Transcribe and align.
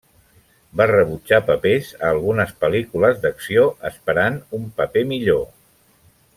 Va 0.79 0.87
rebutjar 0.91 1.39
papers 1.49 1.91
a 1.99 2.07
algunes 2.13 2.55
pel·lícules 2.65 3.21
d'acció, 3.27 3.69
esperant 3.93 4.43
un 4.61 4.69
paper 4.83 5.09
millor. 5.15 5.49